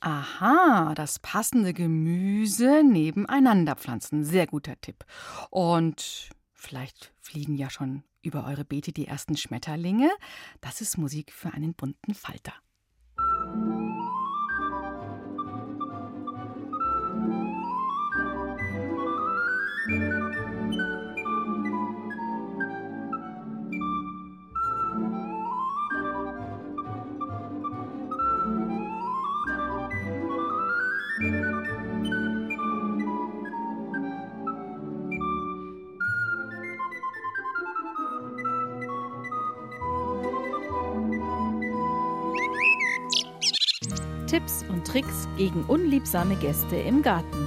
[0.00, 4.24] Aha, das passende Gemüse nebeneinander pflanzen.
[4.24, 5.04] Sehr guter Tipp.
[5.50, 10.10] Und vielleicht fliegen ja schon über eure Beete die ersten Schmetterlinge.
[10.60, 12.52] Das ist Musik für einen bunten Falter.
[44.90, 47.46] Tricks gegen unliebsame Gäste im Garten.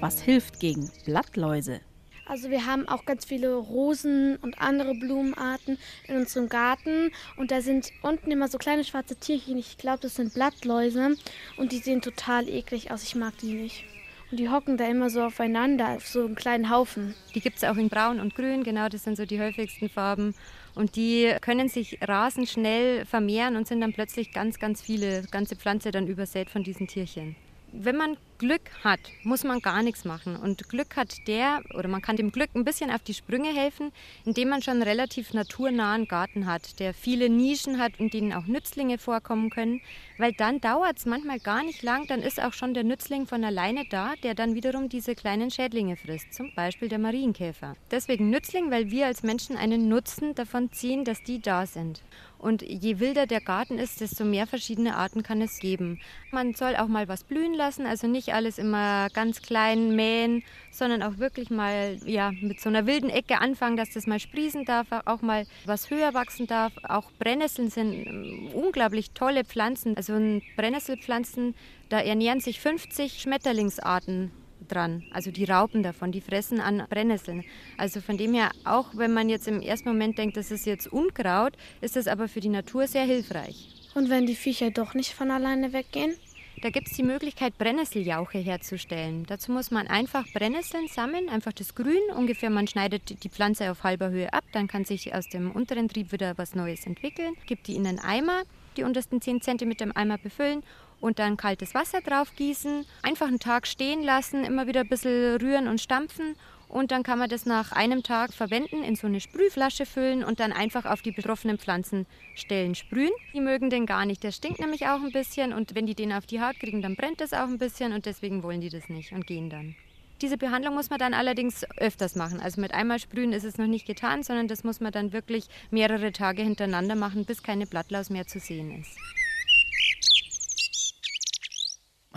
[0.00, 1.80] Was hilft gegen Blattläuse?
[2.24, 5.76] Also wir haben auch ganz viele Rosen und andere Blumenarten
[6.08, 9.58] in unserem Garten und da sind unten immer so kleine schwarze Tierchen.
[9.58, 11.16] Ich glaube, das sind Blattläuse
[11.58, 13.02] und die sehen total eklig aus.
[13.02, 13.84] Ich mag die nicht.
[14.30, 17.14] Und die hocken da immer so aufeinander, auf so einen kleinen Haufen.
[17.34, 20.34] Die gibt es auch in Braun und Grün, genau, das sind so die häufigsten Farben.
[20.76, 25.56] Und die können sich rasend schnell vermehren und sind dann plötzlich ganz, ganz viele, ganze
[25.56, 27.34] Pflanze dann übersät von diesen Tierchen.
[27.72, 30.36] Wenn man Glück hat, muss man gar nichts machen.
[30.36, 33.92] Und Glück hat der, oder man kann dem Glück ein bisschen auf die Sprünge helfen,
[34.24, 38.46] indem man schon einen relativ naturnahen Garten hat, der viele Nischen hat, in denen auch
[38.46, 39.80] Nützlinge vorkommen können.
[40.18, 43.42] Weil dann dauert es manchmal gar nicht lang, dann ist auch schon der Nützling von
[43.44, 47.76] alleine da, der dann wiederum diese kleinen Schädlinge frisst, zum Beispiel der Marienkäfer.
[47.90, 52.02] Deswegen Nützling, weil wir als Menschen einen Nutzen davon ziehen, dass die da sind.
[52.46, 55.98] Und je wilder der Garten ist, desto mehr verschiedene Arten kann es geben.
[56.30, 61.02] Man soll auch mal was blühen lassen, also nicht alles immer ganz klein mähen, sondern
[61.02, 64.86] auch wirklich mal ja, mit so einer wilden Ecke anfangen, dass das mal sprießen darf,
[65.06, 66.72] auch mal was höher wachsen darf.
[66.84, 69.96] Auch Brennnesseln sind ähm, unglaublich tolle Pflanzen.
[69.96, 70.12] Also
[70.56, 71.56] Brennnesselpflanzen,
[71.88, 74.30] da ernähren sich 50 Schmetterlingsarten
[74.66, 75.02] dran.
[75.12, 77.44] Also die Raupen davon, die fressen an Brennnesseln.
[77.76, 80.92] Also von dem her, auch wenn man jetzt im ersten Moment denkt, das ist jetzt
[80.92, 83.68] Unkraut, ist das aber für die Natur sehr hilfreich.
[83.94, 86.14] Und wenn die Viecher doch nicht von alleine weggehen?
[86.62, 89.24] Da gibt es die Möglichkeit, Brennnesseljauche herzustellen.
[89.26, 92.00] Dazu muss man einfach Brennnesseln sammeln, einfach das Grün.
[92.16, 95.88] Ungefähr, man schneidet die Pflanze auf halber Höhe ab, dann kann sich aus dem unteren
[95.88, 97.34] Trieb wieder was Neues entwickeln.
[97.46, 98.42] Gibt die in einen Eimer,
[98.78, 100.62] die untersten 10 cm im Eimer befüllen
[101.00, 105.36] und dann kaltes Wasser drauf gießen, einfach einen Tag stehen lassen, immer wieder ein bisschen
[105.36, 106.36] rühren und stampfen
[106.68, 110.40] und dann kann man das nach einem Tag verwenden, in so eine Sprühflasche füllen und
[110.40, 113.12] dann einfach auf die betroffenen Pflanzenstellen sprühen.
[113.34, 116.12] Die mögen den gar nicht, der stinkt nämlich auch ein bisschen und wenn die den
[116.12, 118.88] auf die Haut kriegen, dann brennt das auch ein bisschen und deswegen wollen die das
[118.88, 119.76] nicht und gehen dann.
[120.22, 122.40] Diese Behandlung muss man dann allerdings öfters machen.
[122.40, 125.46] Also mit einmal sprühen ist es noch nicht getan, sondern das muss man dann wirklich
[125.70, 128.96] mehrere Tage hintereinander machen, bis keine Blattlaus mehr zu sehen ist.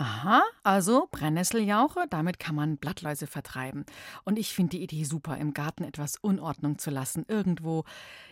[0.00, 3.84] Aha, also Brennnesseljauche, damit kann man Blattläuse vertreiben.
[4.24, 7.84] Und ich finde die Idee super, im Garten etwas Unordnung zu lassen, irgendwo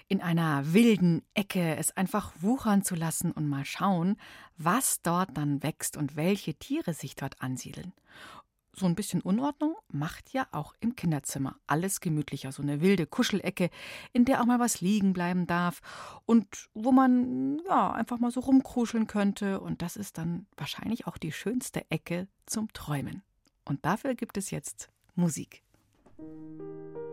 [0.09, 4.16] in einer wilden Ecke es einfach wuchern zu lassen und mal schauen,
[4.57, 7.92] was dort dann wächst und welche Tiere sich dort ansiedeln
[8.79, 12.53] so ein bisschen Unordnung macht ja auch im Kinderzimmer alles gemütlicher.
[12.53, 13.71] So eine wilde Kuschelecke,
[14.12, 15.81] in der auch mal was liegen bleiben darf
[16.27, 19.61] und wo man ja einfach mal so rumkruscheln könnte.
[19.61, 23.23] Und das ist dann wahrscheinlich auch die schönste Ecke zum Träumen.
[23.64, 25.62] Und dafür gibt es jetzt Musik.
[26.17, 27.08] Tipps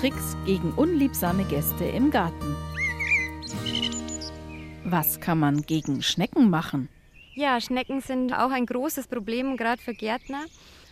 [0.00, 2.56] Tricks gegen unliebsame Gäste im Garten.
[4.82, 6.88] Was kann man gegen Schnecken machen?
[7.34, 10.46] Ja, Schnecken sind auch ein großes Problem, gerade für Gärtner.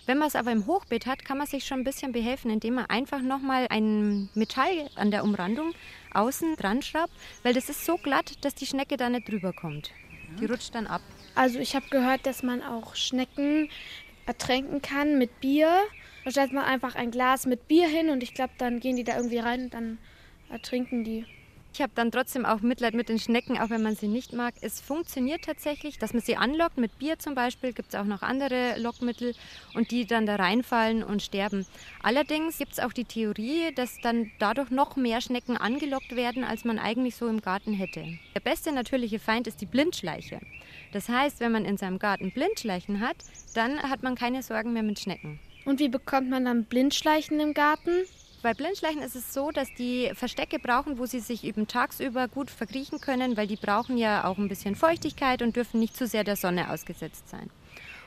[0.05, 2.75] Wenn man es aber im Hochbeet hat, kann man sich schon ein bisschen behelfen, indem
[2.75, 5.73] man einfach nochmal ein Metall an der Umrandung
[6.13, 9.91] außen dran schraubt, weil das ist so glatt, dass die Schnecke da nicht drüber kommt.
[10.39, 11.01] Die rutscht dann ab.
[11.35, 13.71] Also ich habe gehört, dass man auch Schnecken
[14.27, 15.73] ertränken kann mit Bier.
[16.29, 19.03] Da stellt man einfach ein Glas mit Bier hin und ich glaube, dann gehen die
[19.03, 19.97] da irgendwie rein und dann
[20.51, 21.25] ertrinken die.
[21.73, 24.53] Ich habe dann trotzdem auch Mitleid mit den Schnecken, auch wenn man sie nicht mag.
[24.61, 27.73] Es funktioniert tatsächlich, dass man sie anlockt mit Bier zum Beispiel.
[27.73, 29.35] Gibt es auch noch andere Lockmittel
[29.73, 31.65] und die dann da reinfallen und sterben.
[32.03, 36.63] Allerdings gibt es auch die Theorie, dass dann dadurch noch mehr Schnecken angelockt werden, als
[36.67, 38.05] man eigentlich so im Garten hätte.
[38.35, 40.41] Der beste natürliche Feind ist die Blindschleiche.
[40.93, 43.17] Das heißt, wenn man in seinem Garten Blindschleichen hat,
[43.55, 45.41] dann hat man keine Sorgen mehr mit Schnecken.
[45.69, 47.91] Und wie bekommt man dann Blindschleichen im Garten?
[48.43, 52.51] Bei Blindschleichen ist es so, dass die Verstecke brauchen, wo sie sich eben tagsüber gut
[52.51, 56.25] verkriechen können, weil die brauchen ja auch ein bisschen Feuchtigkeit und dürfen nicht zu sehr
[56.25, 57.51] der Sonne ausgesetzt sein.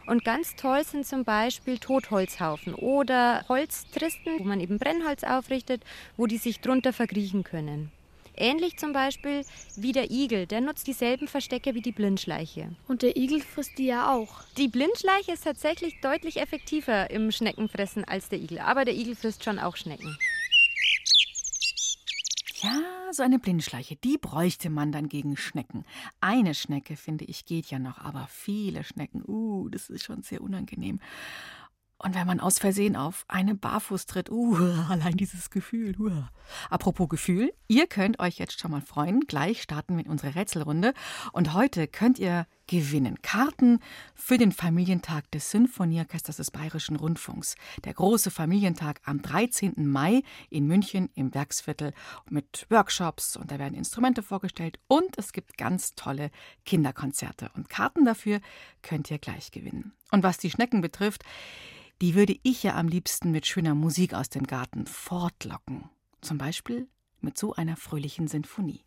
[0.07, 5.83] Und ganz toll sind zum Beispiel Totholzhaufen oder Holztristen, wo man eben Brennholz aufrichtet,
[6.17, 7.91] wo die sich drunter verkriechen können.
[8.41, 12.75] Ähnlich zum Beispiel wie der Igel, der nutzt dieselben Verstecke wie die Blindschleiche.
[12.87, 14.41] Und der Igel frisst die ja auch.
[14.57, 19.43] Die Blindschleiche ist tatsächlich deutlich effektiver im Schneckenfressen als der Igel, aber der Igel frisst
[19.43, 20.17] schon auch Schnecken.
[22.63, 25.85] Ja, so eine Blindschleiche, die bräuchte man dann gegen Schnecken.
[26.19, 30.41] Eine Schnecke, finde ich, geht ja noch, aber viele Schnecken, uh, das ist schon sehr
[30.41, 30.99] unangenehm.
[32.03, 34.55] Und wenn man aus Versehen auf eine Barfuß tritt, uh,
[34.89, 35.95] allein dieses Gefühl.
[35.99, 36.23] Uh.
[36.69, 39.21] Apropos Gefühl, ihr könnt euch jetzt schon mal freuen.
[39.21, 40.93] Gleich starten wir in unsere Rätselrunde.
[41.31, 43.79] Und heute könnt ihr gewinnen Karten
[44.15, 47.55] für den Familientag des Sinfonieorchesters des Bayerischen Rundfunks.
[47.83, 49.73] Der große Familientag am 13.
[49.85, 51.91] Mai in München im Werksviertel
[52.29, 56.31] mit Workshops und da werden Instrumente vorgestellt und es gibt ganz tolle
[56.63, 57.51] Kinderkonzerte.
[57.55, 58.39] Und Karten dafür
[58.83, 59.91] könnt ihr gleich gewinnen.
[60.09, 61.25] Und was die Schnecken betrifft,
[61.99, 65.89] die würde ich ja am liebsten mit schöner Musik aus dem Garten fortlocken.
[66.21, 66.87] Zum Beispiel
[67.19, 68.85] mit so einer fröhlichen Sinfonie.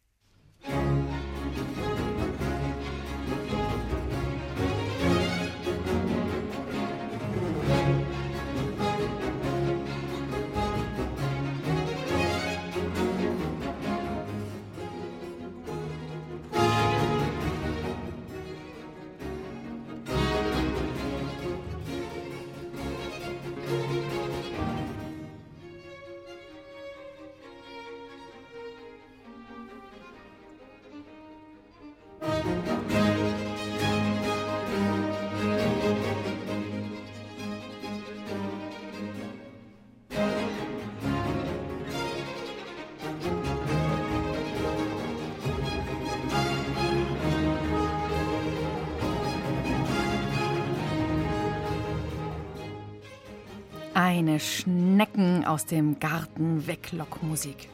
[54.06, 57.70] Eine Schnecken aus dem Garten Weglockmusik.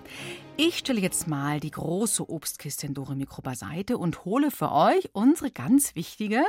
[0.57, 5.11] Ich stelle jetzt mal die große Obstkiste in Dore Mikro beiseite und hole für euch
[5.12, 6.45] unsere ganz wichtige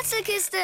[0.00, 0.58] Rätselkiste.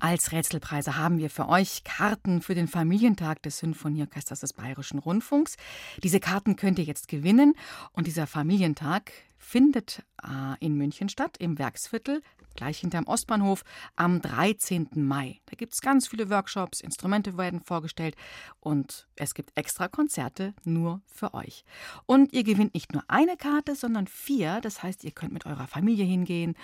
[0.00, 5.58] Als Rätselpreise haben wir für euch Karten für den Familientag des Sinfonieorchesters des Bayerischen Rundfunks.
[6.02, 7.54] Diese Karten könnt ihr jetzt gewinnen
[7.92, 12.20] und dieser Familientag findet äh, in München statt, im Werksviertel
[12.54, 13.64] gleich hinterm Ostbahnhof,
[13.96, 14.88] am 13.
[14.94, 15.40] Mai.
[15.46, 18.16] Da gibt es ganz viele Workshops, Instrumente werden vorgestellt
[18.60, 21.64] und es gibt extra Konzerte nur für euch.
[22.06, 24.60] Und ihr gewinnt nicht nur eine Karte, sondern vier.
[24.60, 26.54] Das heißt, ihr könnt mit eurer Familie hingehen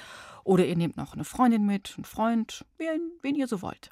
[0.44, 3.90] oder ihr nehmt noch eine Freundin mit, einen Freund, wen, wen ihr so wollt.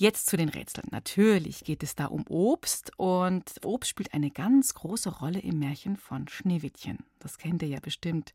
[0.00, 0.86] Jetzt zu den Rätseln.
[0.92, 5.96] Natürlich geht es da um Obst und Obst spielt eine ganz große Rolle im Märchen
[5.96, 6.98] von Schneewittchen.
[7.18, 8.32] Das kennt ihr ja bestimmt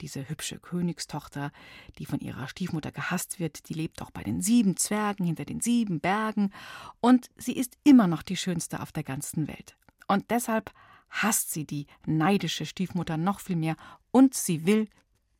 [0.00, 1.52] diese hübsche Königstochter,
[1.98, 5.60] die von ihrer Stiefmutter gehasst wird, die lebt auch bei den sieben Zwergen hinter den
[5.60, 6.52] sieben Bergen
[7.00, 9.76] und sie ist immer noch die schönste auf der ganzen Welt.
[10.06, 10.72] Und deshalb
[11.10, 13.76] hasst sie die neidische Stiefmutter noch viel mehr
[14.10, 14.88] und sie will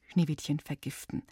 [0.08, 1.22] Schneewittchen vergiften.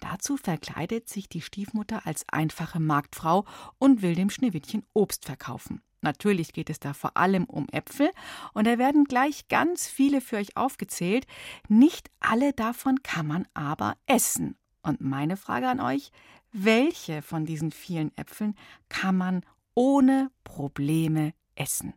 [0.00, 3.44] Dazu verkleidet sich die Stiefmutter als einfache Marktfrau
[3.78, 5.82] und will dem Schneewittchen Obst verkaufen.
[6.02, 8.10] Natürlich geht es da vor allem um Äpfel
[8.52, 11.26] und da werden gleich ganz viele für euch aufgezählt.
[11.68, 14.56] Nicht alle davon kann man aber essen.
[14.82, 16.12] Und meine Frage an euch,
[16.52, 18.54] welche von diesen vielen Äpfeln
[18.88, 19.42] kann man
[19.74, 21.92] ohne Probleme essen?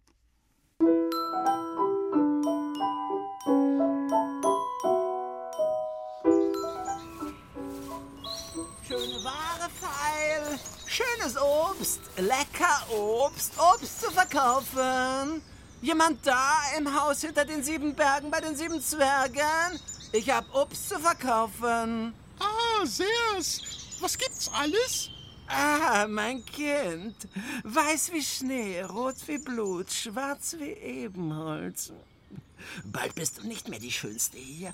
[10.89, 15.39] Schönes Obst, lecker Obst, Obst zu verkaufen.
[15.83, 19.79] Jemand da im Haus hinter den sieben Bergen bei den sieben Zwergen?
[20.11, 22.15] Ich hab Obst zu verkaufen.
[22.39, 23.61] Ah, seh's.
[23.99, 25.11] Was gibt's alles?
[25.47, 27.15] Ah, mein Kind.
[27.63, 31.93] Weiß wie Schnee, rot wie Blut, schwarz wie Ebenholz.
[32.85, 34.73] Bald bist du nicht mehr die Schönste hier.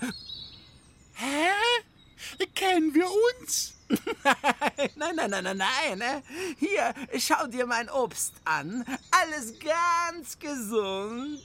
[1.12, 2.46] Hä?
[2.54, 3.75] Kennen wir uns?
[4.96, 5.98] nein, nein, nein, nein, nein.
[5.98, 6.22] Ne?
[6.58, 8.84] Hier, schau dir mein Obst an.
[9.10, 11.42] Alles ganz gesund.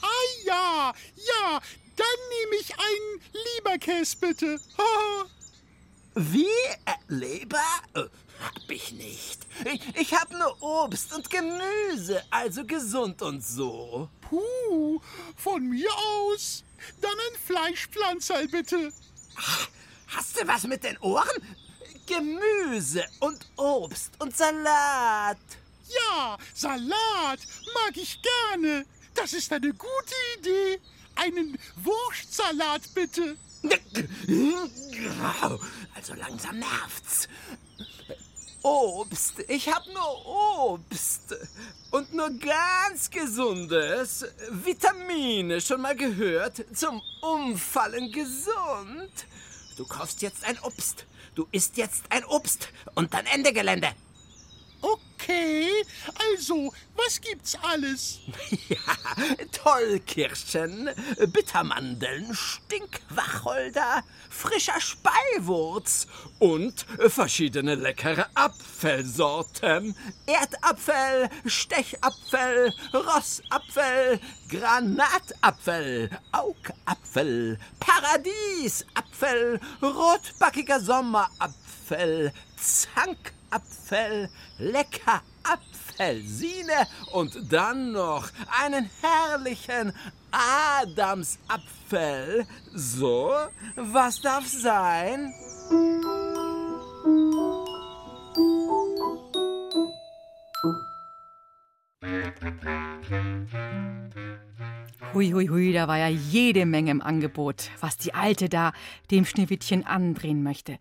[0.00, 1.60] Ah ja, ja,
[1.96, 3.20] dann nehme ich einen
[3.56, 4.60] Leberkäse bitte.
[6.14, 6.46] Wie?
[6.84, 7.58] Äh, Leber?
[7.94, 8.04] Äh,
[8.40, 9.46] hab ich nicht.
[9.64, 14.08] Ich, ich hab nur Obst und Gemüse, also gesund und so.
[14.20, 15.00] Puh,
[15.36, 16.62] von mir aus.
[17.00, 18.92] Dann ein Fleischpflanzerl bitte.
[19.36, 19.68] Ach,
[20.08, 21.28] Hast du was mit den Ohren?
[22.06, 25.36] Gemüse und Obst und Salat.
[25.88, 27.40] Ja, Salat
[27.74, 28.86] mag ich gerne.
[29.14, 30.80] Das ist eine gute Idee.
[31.16, 33.36] Einen Wurstsalat bitte.
[35.94, 37.28] Also langsam nervt's.
[38.62, 39.40] Obst.
[39.48, 41.36] Ich hab nur Obst.
[41.90, 44.24] Und nur ganz gesundes.
[44.50, 46.64] Vitamine, schon mal gehört?
[46.74, 49.12] Zum Umfallen gesund.
[49.78, 51.06] Du kaufst jetzt ein Obst.
[51.36, 52.70] Du isst jetzt ein Obst.
[52.96, 53.86] Und dann Ende Gelände.
[54.80, 55.68] Okay,
[56.30, 58.20] also, was gibt's alles?
[58.68, 58.76] Ja,
[59.52, 60.90] Tollkirschen,
[61.32, 66.06] Bittermandeln, Stinkwacholder, frischer Speiwurz
[66.38, 69.94] und verschiedene leckere Apfelsorten.
[70.26, 82.32] Erdapfel, Stechapfel, Rossapfel, Granatapfel, Augapfel, Paradiesapfel, rotbackiger Sommerapfel,
[83.50, 88.28] Apfel, lecker Apfelsine und dann noch
[88.62, 89.92] einen herrlichen
[90.30, 92.46] Adamsapfel.
[92.74, 93.32] So,
[93.76, 95.32] was darf sein?
[105.14, 108.72] Hui, hui, hui, da war ja jede Menge im Angebot, was die Alte da
[109.10, 110.78] dem Schneewittchen andrehen möchte.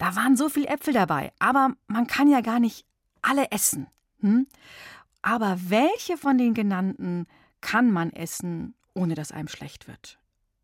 [0.00, 2.86] Da waren so viele Äpfel dabei, aber man kann ja gar nicht
[3.20, 3.86] alle essen.
[4.20, 4.46] Hm?
[5.20, 7.26] Aber welche von den genannten
[7.60, 10.18] kann man essen, ohne dass einem schlecht wird?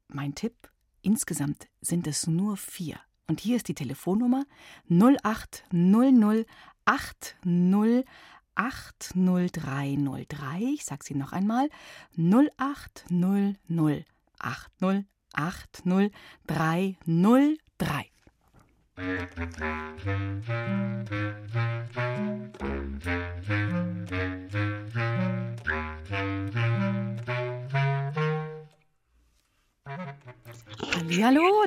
[0.09, 0.71] Mein Tipp:
[1.03, 2.99] insgesamt sind es nur vier.
[3.27, 4.47] Und hier ist die Telefonnummer
[4.89, 6.47] 0800
[6.87, 8.07] 80
[8.55, 10.61] 80303.
[10.73, 11.69] Ich sage sie noch einmal.
[12.17, 14.07] 0800
[14.39, 18.16] 80 80303.
[18.99, 19.13] Hallo,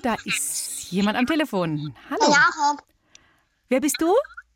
[0.01, 1.95] da ist jemand am Telefon.
[2.09, 2.33] Hallo.
[2.33, 2.83] Jakob.
[3.67, 4.11] Wer bist du?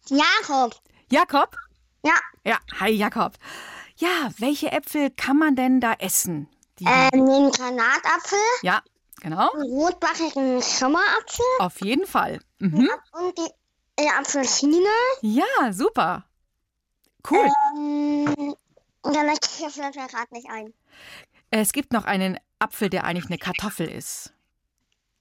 [0.07, 0.75] Jakob.
[1.11, 1.55] Jakob?
[2.03, 2.15] Ja.
[2.43, 3.33] Ja, hi Jakob.
[3.97, 6.49] Ja, welche Äpfel kann man denn da essen?
[6.79, 8.81] Die Ähm, den Granatapfel, ja,
[9.23, 9.49] genau.
[9.53, 12.39] den rotbackigen Sommerapfel Auf jeden Fall.
[12.59, 12.87] Mhm.
[13.13, 13.49] und die
[14.03, 14.87] äh, Apfelsine.
[15.21, 16.25] Ja, super.
[17.29, 17.49] Cool.
[17.75, 18.55] Ähm,
[19.03, 20.73] dann möchte ich mir gerade nicht ein.
[21.49, 24.33] Es gibt noch einen Apfel, der eigentlich eine Kartoffel ist.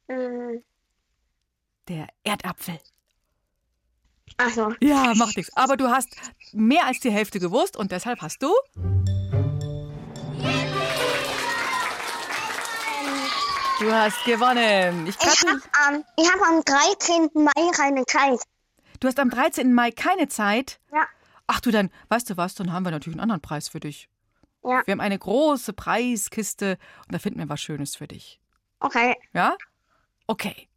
[0.09, 0.63] Ähm,
[1.89, 2.79] Der Erdapfel.
[4.39, 4.75] ach so.
[4.81, 5.57] Ja, macht nichts.
[5.57, 6.09] Aber du hast
[6.53, 8.53] mehr als die Hälfte gewusst und deshalb hast du.
[13.83, 15.09] Du hast gewonnen.
[15.09, 17.31] Ich Ich habe am, ich hab am 13.
[17.35, 18.39] Mai keine Zeit.
[19.01, 19.75] du hast am 13.
[19.75, 20.79] Mai keine Zeit.
[20.93, 21.05] Ja.
[21.49, 24.09] Ach du, dann, weißt du was, dann haben wir natürlich einen anderen Preis für dich.
[24.63, 24.83] Ja.
[24.87, 28.41] Wir haben eine große Preiskiste und da finden wir was Schönes für dich.
[28.79, 29.17] Okay.
[29.33, 29.57] Ja?
[30.29, 30.69] Okay.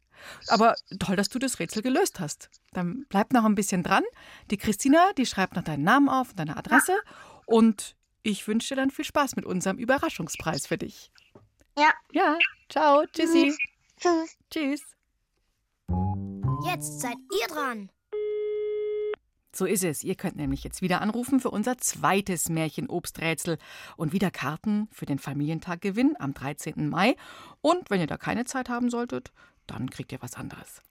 [0.48, 2.50] Aber toll, dass du das Rätsel gelöst hast.
[2.72, 4.02] Dann bleib noch ein bisschen dran.
[4.50, 6.98] Die Christina, die schreibt noch deinen Namen auf und deine Adresse.
[7.44, 7.94] Und
[8.24, 11.12] ich wünsche dir dann viel Spaß mit unserem Überraschungspreis für dich.
[11.78, 11.92] Ja.
[12.12, 12.38] Ja.
[12.70, 13.04] Ciao.
[13.12, 13.54] Tschüssi.
[14.00, 14.36] Tschüss.
[14.50, 14.80] Tschüss.
[16.64, 17.90] Jetzt seid ihr dran.
[19.52, 20.02] So ist es.
[20.02, 23.58] Ihr könnt nämlich jetzt wieder anrufen für unser zweites Märchen-Obsträtsel
[23.96, 26.88] und wieder Karten für den Familientag gewinnen am 13.
[26.88, 27.16] Mai.
[27.60, 29.32] Und wenn ihr da keine Zeit haben solltet,
[29.66, 30.82] dann kriegt ihr was anderes.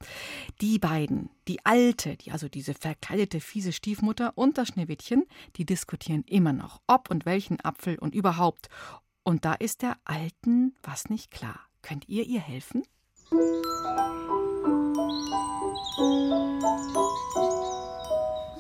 [0.62, 5.26] Die beiden, die alte, die also diese verkleidete fiese Stiefmutter und das Schneewittchen,
[5.56, 8.70] die diskutieren immer noch, ob und welchen Apfel und überhaupt.
[9.28, 11.60] Und da ist der Alten was nicht klar.
[11.82, 12.84] Könnt ihr ihr helfen?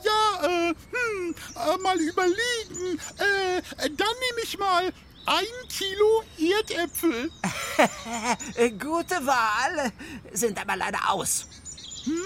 [0.04, 3.00] Ja, äh, hm, äh, mal überlegen.
[3.20, 4.92] Äh, dann nehme ich mal
[5.28, 7.30] ein Kilo Erdäpfel.
[8.80, 9.92] Gute Wahl,
[10.32, 11.48] sind aber leider aus.
[12.06, 12.24] Hm?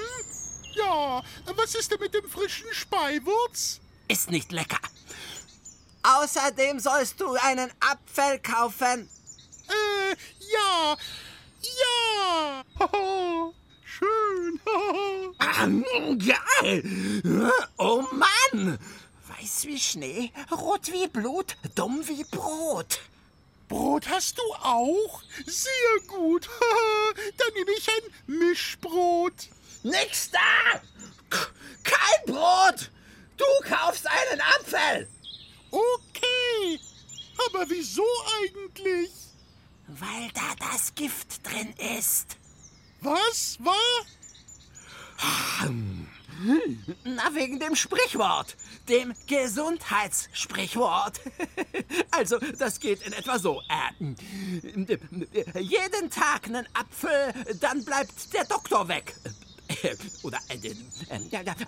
[0.78, 1.22] Ja,
[1.58, 3.82] was ist denn mit dem frischen Speiwurz?
[4.08, 4.80] Ist nicht lecker.
[6.04, 9.10] Außerdem sollst du einen Apfel kaufen.
[9.68, 10.16] Äh,
[10.52, 10.98] ja,
[11.62, 12.64] ja.
[12.80, 13.52] Haha,
[13.84, 14.60] Schön.
[15.40, 15.68] Ah,
[16.18, 17.52] Geil.
[17.78, 18.80] Oh Mann.
[19.28, 23.00] Weiß wie Schnee, rot wie Blut, dumm wie Brot.
[23.68, 25.22] Brot hast du auch?
[25.46, 26.50] Sehr gut.
[27.38, 29.34] Dann nehme ich ein Mischbrot.
[29.84, 30.82] Nix da!
[31.84, 32.92] Kein Brot!
[33.38, 35.08] Du kaufst einen Apfel!
[35.72, 36.80] Okay.
[37.48, 38.06] Aber wieso
[38.44, 39.12] eigentlich?
[39.88, 42.38] Weil da das Gift drin ist.
[43.02, 44.06] Was war?
[47.04, 48.56] Na, wegen dem Sprichwort.
[48.88, 51.20] Dem Gesundheitssprichwort.
[52.12, 53.62] Also, das geht in etwa so.
[53.70, 53.94] Äh,
[55.60, 59.16] jeden Tag einen Apfel, dann bleibt der Doktor weg.
[60.24, 60.74] Oder, äh,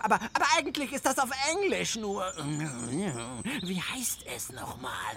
[0.00, 2.22] aber, aber eigentlich ist das auf Englisch nur.
[3.62, 5.16] Wie heißt es nochmal?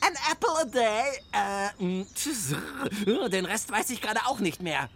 [0.00, 1.20] An apple a day.
[1.32, 4.88] Äh, den Rest weiß ich gerade auch nicht mehr.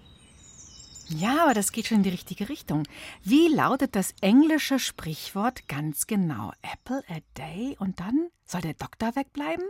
[1.11, 2.83] Ja, aber das geht schon in die richtige Richtung.
[3.23, 6.53] Wie lautet das englische Sprichwort ganz genau?
[6.61, 9.65] Apple a day und dann soll der Doktor wegbleiben?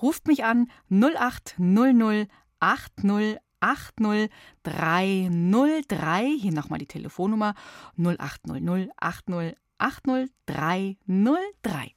[0.00, 2.28] Ruft mich an 0800
[2.62, 4.28] 80 80
[4.64, 6.38] 303.
[6.38, 7.54] Hier nochmal die Telefonnummer
[7.96, 11.94] 0800 80 80 303.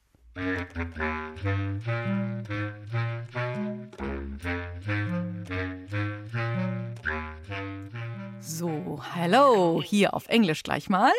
[8.42, 11.12] So, hallo, hier auf Englisch gleich mal.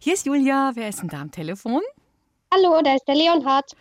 [0.00, 1.82] Hier ist Julia, wer ist denn da am Telefon?
[2.52, 3.76] Hallo, da ist der Leonhard.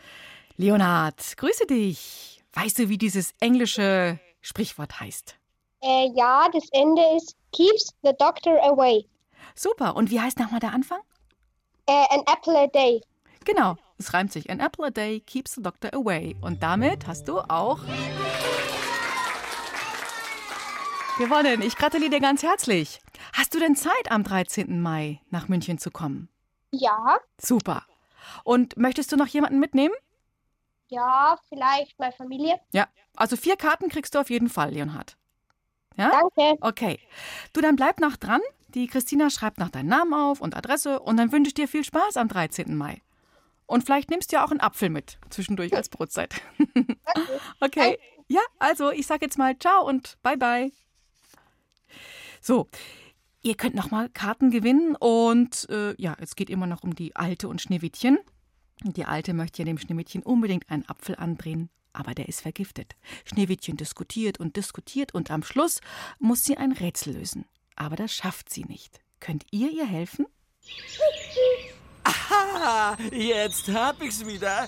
[0.57, 2.43] Leonhard, grüße dich.
[2.53, 5.38] Weißt du, wie dieses englische Sprichwort heißt?
[5.81, 9.07] Äh, ja, das Ende ist Keeps the Doctor away.
[9.55, 10.99] Super, und wie heißt nochmal der Anfang?
[11.87, 13.01] Äh, an apple a day.
[13.45, 14.49] Genau, Es reimt sich.
[14.49, 16.35] An apple a day keeps the doctor away.
[16.41, 17.79] Und damit hast du auch
[21.17, 21.61] gewonnen.
[21.61, 22.99] Ich gratuliere dir ganz herzlich.
[23.33, 24.81] Hast du denn Zeit, am 13.
[24.81, 26.29] Mai nach München zu kommen?
[26.71, 27.83] Ja, Super.
[28.43, 29.95] Und möchtest du noch jemanden mitnehmen?
[30.91, 32.59] ja, vielleicht meine Familie.
[32.73, 32.87] Ja.
[33.15, 35.17] Also vier Karten kriegst du auf jeden Fall, Leonhard.
[35.99, 36.11] Ja?
[36.11, 36.57] Danke.
[36.61, 36.99] Okay.
[37.53, 38.41] Du, dann bleib noch dran.
[38.69, 41.83] Die Christina schreibt noch deinen Namen auf und Adresse und dann wünsche ich dir viel
[41.83, 42.75] Spaß am 13.
[42.75, 43.01] Mai.
[43.65, 46.41] Und vielleicht nimmst du ja auch einen Apfel mit, zwischendurch als Brotzeit.
[47.59, 47.99] okay.
[48.27, 50.71] Ja, also ich sag jetzt mal ciao und bye bye.
[52.41, 52.67] So,
[53.41, 57.15] ihr könnt noch mal Karten gewinnen und äh, ja, es geht immer noch um die
[57.15, 58.19] Alte und Schneewittchen.
[58.83, 62.95] Die Alte möchte ja dem Schneewittchen unbedingt einen Apfel andrehen, aber der ist vergiftet.
[63.25, 65.81] Schneewittchen diskutiert und diskutiert und am Schluss
[66.19, 67.45] muss sie ein Rätsel lösen.
[67.75, 68.99] Aber das schafft sie nicht.
[69.19, 70.25] Könnt ihr ihr helfen?
[72.03, 74.67] Aha, jetzt hab ich's wieder.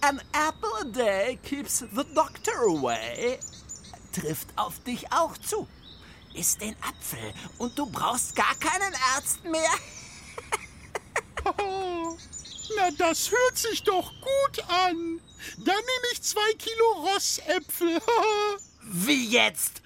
[0.00, 3.38] An apple a day keeps the doctor away.
[4.12, 5.66] Trifft auf dich auch zu.
[6.34, 9.70] Iss den Apfel und du brauchst gar keinen Arzt mehr.
[12.76, 15.20] Na, das hört sich doch gut an.
[15.56, 18.00] Dann nehme ich zwei Kilo Rossäpfel.
[18.82, 19.82] Wie jetzt?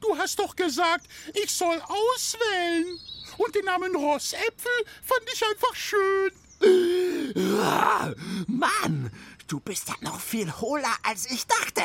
[0.00, 2.98] Du hast doch gesagt, ich soll auswählen.
[3.38, 6.32] Und den Namen Rossäpfel fand ich einfach schön.
[8.46, 9.10] Mann,
[9.48, 11.82] du bist ja noch viel hohler, als ich dachte.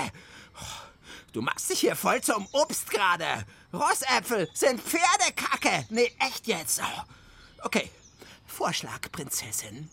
[1.33, 3.45] Du machst dich hier voll zum Obst gerade.
[3.73, 5.85] Rossäpfel sind Pferdekacke.
[5.89, 6.81] Nee, echt jetzt.
[7.61, 7.89] Okay,
[8.47, 9.89] Vorschlag, Prinzessin.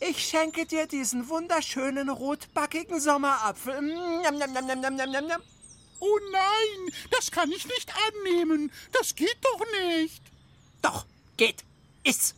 [0.00, 3.80] Ich schenke dir diesen wunderschönen rotbackigen Sommerapfel.
[3.80, 5.42] Mm, Njam, njam, njam, njam, njam, njam, njam.
[6.00, 8.70] Oh nein, das kann ich nicht annehmen.
[8.92, 10.22] Das geht doch nicht.
[10.82, 11.64] Doch, geht.
[12.02, 12.34] Iss.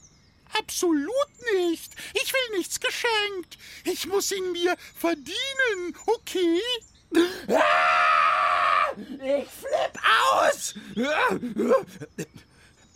[0.57, 1.11] Absolut
[1.55, 1.93] nicht.
[2.15, 3.59] Ich will nichts geschenkt.
[3.85, 6.61] Ich muss ihn mir verdienen, okay?
[7.49, 8.93] Ah!
[8.97, 9.99] Ich flipp
[10.33, 10.75] aus!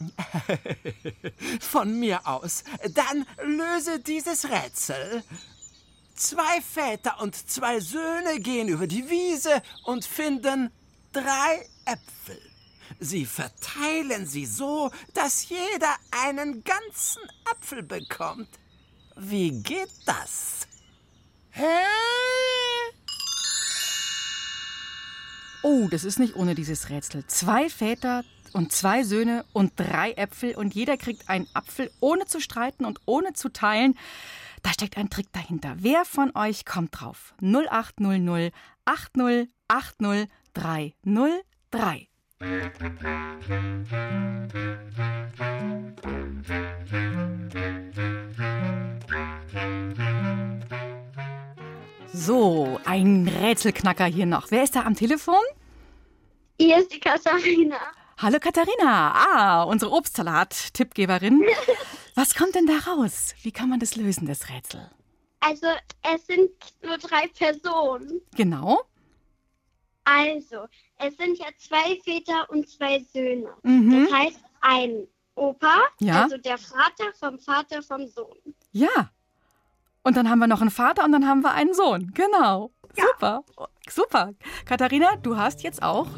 [1.60, 2.64] Von mir aus.
[2.94, 5.22] Dann löse dieses Rätsel.
[6.14, 10.70] Zwei Väter und zwei Söhne gehen über die Wiese und finden
[11.12, 12.40] drei Äpfel.
[12.98, 18.48] Sie verteilen sie so, dass jeder einen ganzen Apfel bekommt.
[19.16, 20.66] Wie geht das?
[21.50, 21.64] Hä?
[25.62, 27.26] Oh, das ist nicht ohne dieses Rätsel.
[27.26, 32.40] Zwei Väter und zwei Söhne und drei Äpfel und jeder kriegt einen Apfel ohne zu
[32.40, 33.96] streiten und ohne zu teilen.
[34.62, 35.74] Da steckt ein Trick dahinter.
[35.78, 37.34] Wer von euch kommt drauf?
[37.42, 38.52] 0800
[38.84, 42.08] 80 80 303.
[52.12, 54.50] So, ein Rätselknacker hier noch.
[54.50, 55.34] Wer ist da am Telefon?
[56.58, 57.78] Hier ist die Katharina.
[58.22, 59.12] Hallo Katharina.
[59.14, 61.42] Ah, unsere Obstsalat-Tippgeberin.
[62.14, 63.34] Was kommt denn da raus?
[63.42, 64.90] Wie kann man das lösen, das Rätsel?
[65.40, 65.68] Also,
[66.02, 66.50] es sind
[66.82, 68.20] nur drei Personen.
[68.36, 68.82] Genau.
[70.04, 70.66] Also,
[70.98, 73.48] es sind ja zwei Väter und zwei Söhne.
[73.62, 74.06] Mhm.
[74.10, 76.24] Das heißt, ein Opa, Ja.
[76.24, 78.36] also der Vater vom Vater vom Sohn.
[78.72, 79.10] Ja.
[80.02, 82.12] Und dann haben wir noch einen Vater und dann haben wir einen Sohn.
[82.12, 82.70] Genau.
[82.94, 83.44] Super.
[83.88, 84.34] Super.
[84.66, 86.08] Katharina, du hast jetzt auch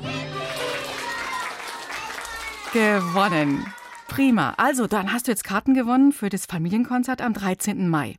[2.73, 3.67] gewonnen.
[4.09, 4.55] Prima.
[4.57, 7.89] Also, dann hast du jetzt Karten gewonnen für das Familienkonzert am 13.
[7.89, 8.17] Mai.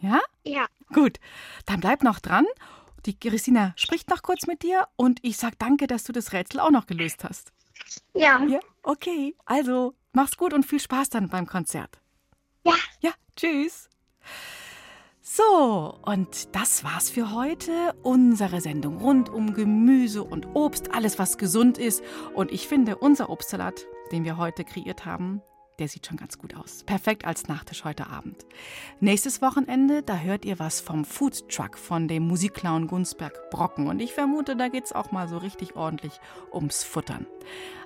[0.00, 0.20] Ja?
[0.44, 0.66] Ja.
[0.92, 1.18] Gut.
[1.64, 2.44] Dann bleib noch dran.
[3.06, 6.60] Die Christina spricht noch kurz mit dir und ich sag danke, dass du das Rätsel
[6.60, 7.52] auch noch gelöst hast.
[8.14, 8.42] Ja.
[8.44, 9.34] Ja, okay.
[9.44, 11.98] Also, mach's gut und viel Spaß dann beim Konzert.
[12.64, 12.74] Ja.
[13.00, 13.88] Ja, tschüss.
[15.28, 17.96] So, und das war's für heute.
[18.04, 22.00] Unsere Sendung rund um Gemüse und Obst, alles was gesund ist.
[22.34, 25.42] Und ich finde, unser Obstsalat, den wir heute kreiert haben,
[25.80, 26.84] der sieht schon ganz gut aus.
[26.84, 28.46] Perfekt als Nachtisch heute Abend.
[29.00, 33.88] Nächstes Wochenende, da hört ihr was vom Food Truck von dem Musikclown Gunsberg Brocken.
[33.88, 36.20] Und ich vermute, da geht's auch mal so richtig ordentlich
[36.52, 37.26] ums Futtern.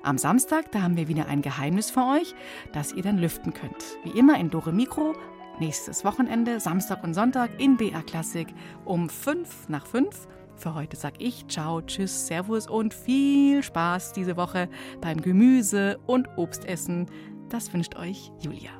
[0.03, 2.35] Am Samstag, da haben wir wieder ein Geheimnis für euch,
[2.75, 3.97] das ihr dann lüften könnt.
[4.05, 5.15] Wie immer in Dore Mikro.
[5.61, 8.49] Nächstes Wochenende, Samstag und Sonntag in BR Klassik
[8.87, 10.27] um 5 nach 5.
[10.57, 14.71] Für heute sag ich Ciao, Tschüss, Servus und viel Spaß diese Woche
[15.03, 17.11] beim Gemüse- und Obstessen.
[17.51, 18.80] Das wünscht euch Julia.